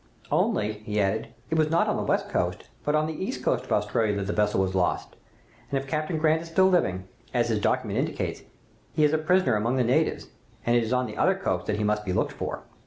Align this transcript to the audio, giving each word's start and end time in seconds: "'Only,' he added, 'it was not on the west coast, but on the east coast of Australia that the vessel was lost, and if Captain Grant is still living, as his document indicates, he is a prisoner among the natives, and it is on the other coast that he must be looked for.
"'Only,' 0.31 0.79
he 0.83 0.99
added, 0.99 1.27
'it 1.51 1.59
was 1.59 1.69
not 1.69 1.87
on 1.87 1.95
the 1.95 2.01
west 2.01 2.27
coast, 2.27 2.69
but 2.83 2.95
on 2.95 3.05
the 3.05 3.23
east 3.23 3.43
coast 3.45 3.65
of 3.65 3.71
Australia 3.71 4.15
that 4.15 4.25
the 4.25 4.33
vessel 4.33 4.59
was 4.59 4.73
lost, 4.73 5.15
and 5.69 5.77
if 5.77 5.87
Captain 5.87 6.17
Grant 6.17 6.41
is 6.41 6.47
still 6.47 6.67
living, 6.67 7.07
as 7.35 7.49
his 7.49 7.59
document 7.59 7.99
indicates, 7.99 8.41
he 8.93 9.03
is 9.03 9.13
a 9.13 9.19
prisoner 9.19 9.53
among 9.55 9.75
the 9.75 9.83
natives, 9.83 10.29
and 10.65 10.75
it 10.75 10.81
is 10.83 10.91
on 10.91 11.05
the 11.05 11.17
other 11.17 11.35
coast 11.35 11.67
that 11.67 11.77
he 11.77 11.83
must 11.83 12.03
be 12.03 12.13
looked 12.13 12.31
for. 12.33 12.63